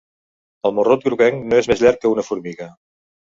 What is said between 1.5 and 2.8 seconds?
no és més llarg que una formiga.